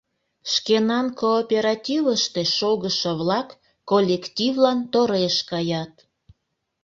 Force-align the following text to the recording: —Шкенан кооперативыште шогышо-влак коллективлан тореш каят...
—Шкенан 0.51 1.07
кооперативыште 1.21 2.41
шогышо-влак 2.57 3.49
коллективлан 3.89 4.79
тореш 4.91 5.37
каят... 5.49 5.93